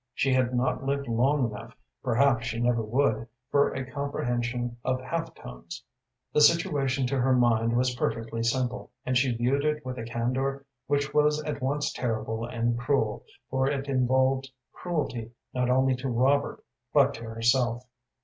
[0.15, 5.35] She had not lived long enough, perhaps she never would, for a comprehension of half
[5.35, 5.83] tones.
[6.33, 10.65] The situation to her mind was perfectly simple, and she viewed it with a candor
[10.87, 16.63] which was at once terrible and cruel, for it involved cruelty not only to Robert
[16.91, 17.83] but to herself.